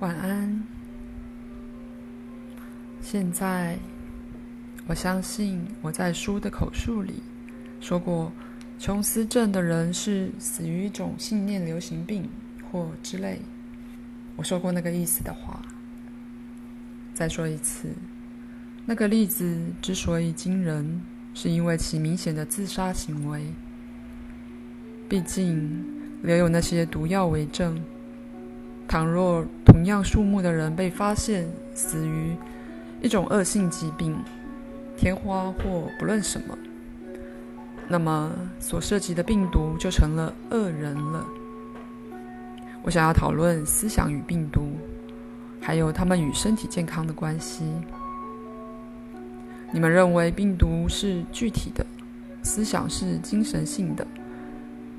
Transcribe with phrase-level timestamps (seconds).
[0.00, 0.62] 晚安。
[3.00, 3.78] 现在，
[4.86, 7.22] 我相信我在书的口述里
[7.80, 8.30] 说过，
[8.78, 12.28] 琼斯症的人是死于一种信念流行病
[12.70, 13.40] 或之类。
[14.36, 15.62] 我说过那个意思的话。
[17.14, 17.88] 再说一次，
[18.84, 21.00] 那个例子之所以惊人，
[21.32, 23.46] 是因为其明显的自杀行为。
[25.08, 25.82] 毕竟，
[26.22, 27.82] 留有那些毒药为证。
[28.88, 32.36] 倘若同样数目的人被发现死于
[33.02, 34.16] 一种恶性疾病，
[34.96, 36.56] 天花或不论什么，
[37.88, 41.26] 那么所涉及的病毒就成了恶人了。
[42.82, 44.76] 我想要讨论思想与病毒，
[45.60, 47.64] 还有他们与身体健康的关系。
[49.72, 51.84] 你们认为病毒是具体的，
[52.42, 54.06] 思想是精神性的。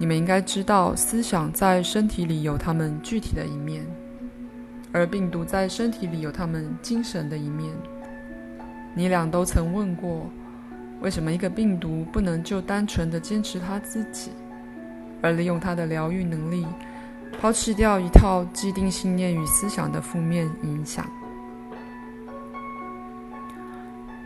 [0.00, 3.86] 你们应该知道，思想在身体里有他们具体的一面，
[4.92, 7.70] 而病毒在身体里有他们精神的一面。
[8.94, 10.26] 你俩都曾问过，
[11.02, 14.30] 为什么一个病毒不能就单纯的坚持它自己，
[15.20, 16.66] 而利用它的疗愈能力，
[17.38, 21.06] 抛弃掉一套既定信念与思想的负面影响？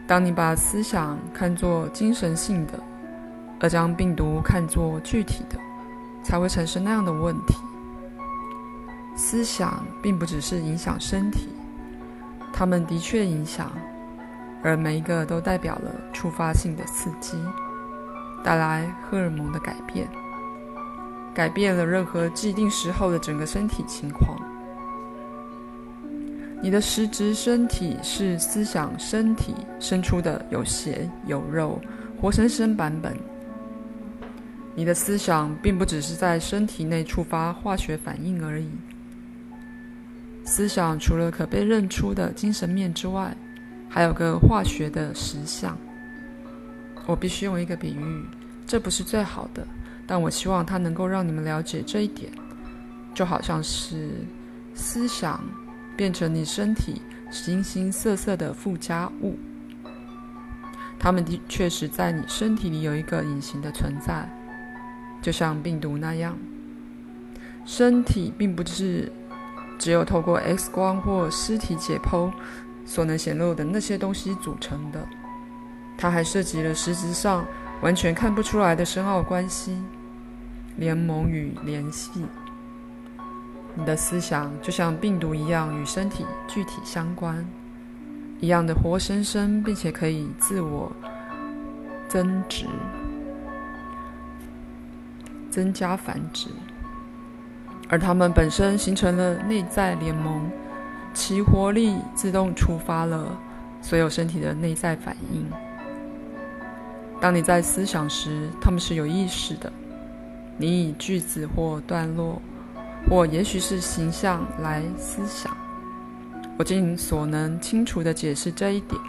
[0.06, 2.74] 当你把思想看作精神性的，
[3.58, 5.58] 而将病毒看作具体的，
[6.24, 7.54] 才会产生那样的问题。
[9.14, 11.48] 思想并不只是影响身体，
[12.52, 13.70] 它们的确影响，
[14.60, 17.38] 而每一个都代表了触发性的刺激，
[18.42, 20.08] 带来荷尔蒙的改变，
[21.32, 24.36] 改变了任何既定时候的整个身体情况。
[26.60, 31.78] 你的实质身体是思想身体生出的有血有肉、
[32.20, 33.14] 活生生版本。
[34.74, 38.68] 你的思想并不只是在身体内触发化学反应而已。
[40.44, 43.34] 思想除了可被认出的精神面之外，
[43.88, 45.76] 还有个化学的实相。
[47.06, 48.24] 我必须用一个比喻，
[48.66, 49.66] 这不是最好的，
[50.06, 52.30] 但我希望它能够让你们了解这一点。
[53.14, 54.10] 就好像是
[54.74, 55.42] 思想
[55.96, 59.38] 变成你身体形形色色的附加物，
[60.98, 64.28] 它们的确实在你身体里有一个隐形的存在。
[65.24, 66.36] 就像病毒那样，
[67.64, 69.10] 身体并不是
[69.78, 72.30] 只有透过 X 光或尸体解剖
[72.84, 75.08] 所能显露的那些东西组成的，
[75.96, 77.46] 它还涉及了实质上
[77.80, 79.82] 完全看不出来的深奥关系、
[80.76, 82.26] 联盟与联系。
[83.74, 87.42] 你的思想就像病毒一样，与身体具体相关，
[88.40, 90.92] 一样的活生生，并且可以自我
[92.10, 92.66] 增值。
[95.54, 96.48] 增加繁殖，
[97.88, 100.50] 而它们本身形成了内在联盟，
[101.12, 103.38] 其活力自动触发了
[103.80, 105.48] 所有身体的内在反应。
[107.20, 109.72] 当你在思想时，它们是有意识的。
[110.56, 112.42] 你以句子或段落，
[113.08, 115.56] 或也许是形象来思想。
[116.58, 119.00] 我尽所能清楚地解释这一点。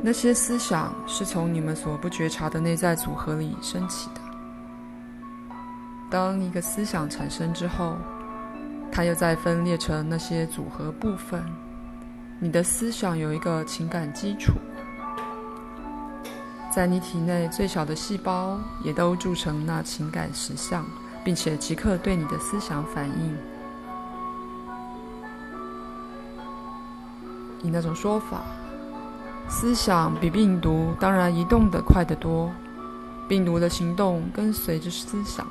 [0.00, 4.23] 那些思想是从你们所不觉察的内在组合里升起的。
[6.14, 7.96] 当一个思想产生之后，
[8.92, 11.44] 它又再分裂成那些组合部分。
[12.38, 14.52] 你的思想有一个情感基础，
[16.72, 20.86] 在你体内最小的细胞也都铸成那情感实像，
[21.24, 23.36] 并且即刻对你的思想反应。
[27.60, 28.44] 以那种说法，
[29.48, 32.52] 思想比病毒当然移动得快得多，
[33.26, 35.44] 病毒的行动跟随着思想。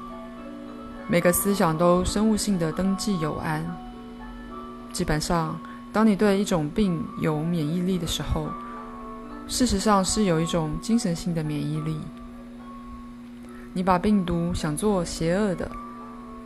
[1.13, 3.63] 每个思想都生物性的登记有安。
[4.91, 5.55] 基本上，
[5.91, 8.49] 当你对一种病有免疫力的时候，
[9.47, 11.99] 事实上是有一种精神性的免疫力。
[13.73, 15.69] 你把病毒想做邪恶的，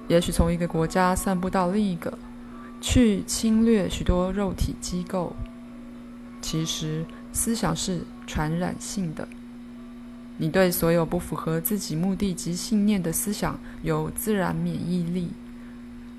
[0.09, 2.11] 也许从一个国家散布到另一个，
[2.81, 5.33] 去侵略许多肉体机构。
[6.41, 9.25] 其实，思想是传染性的。
[10.39, 15.31] 你对所有不符合自己目的及信念的思想有自然免疫力，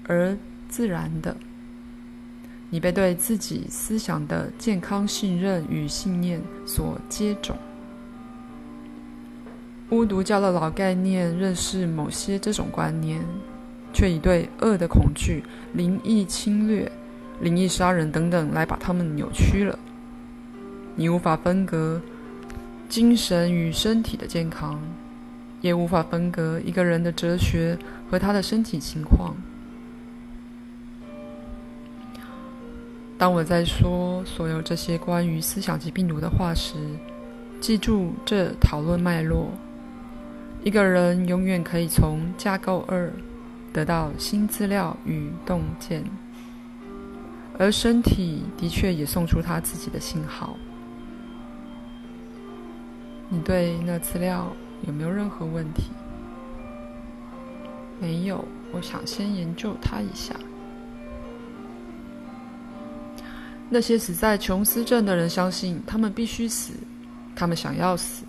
[0.09, 0.37] 而
[0.69, 1.37] 自然的，
[2.70, 7.56] 你被对自己思想的健康信任与信念所接种。
[9.91, 13.25] 巫毒教的老概念认识某些这种观念，
[13.93, 16.91] 却以对恶的恐惧、灵异侵略、
[17.41, 19.79] 灵异杀人等等来把它们扭曲了。
[20.97, 22.03] 你无法分割。
[22.88, 24.81] 精神与身体的健康，
[25.61, 27.79] 也无法分割一个人的哲学
[28.11, 29.37] 和他的身体情况。
[33.19, 36.76] 当我在说所有这些关于思想及病毒的话时，
[37.61, 39.50] 记住这讨论脉络：
[40.62, 43.12] 一个人永远可以从架构二
[43.73, 46.05] 得到新资料与洞见，
[47.58, 50.56] 而身体的确也送出他自己的信号。
[53.28, 54.50] 你对那资料
[54.86, 55.84] 有没有任何问题？
[58.00, 60.34] 没有，我想先研究它一下。
[63.69, 66.72] 那些死在琼斯镇的人相信他们必须死，
[67.36, 68.25] 他们想要死，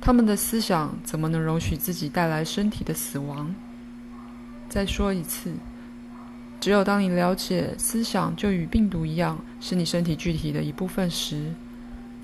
[0.00, 3.54] 他们的思想怎么能容许自己带来身体的死亡？
[4.68, 5.52] 再说一次，
[6.58, 11.52] 只有当你了解思想就与病毒一样是你身体具体的一部分时，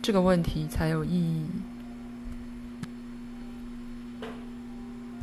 [0.02, 1.46] 这个问题才有意义。